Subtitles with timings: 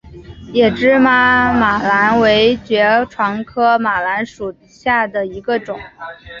[0.51, 5.79] 野芝麻马蓝为爵床科马蓝属下的一个种。